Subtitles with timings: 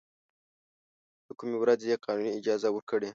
[1.27, 3.09] له کومې ورځې یې قانوني اجازه ورکړې.